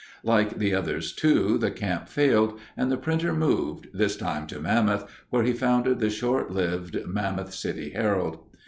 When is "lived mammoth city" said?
6.49-7.91